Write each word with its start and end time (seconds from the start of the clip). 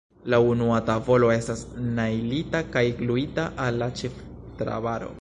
La 0.33 0.37
unua 0.51 0.77
tavolo 0.87 1.29
estas 1.33 1.61
najlita 1.99 2.65
kaj 2.77 2.85
gluita 3.03 3.49
al 3.67 3.83
la 3.83 3.95
ĉeftrabaro. 4.03 5.09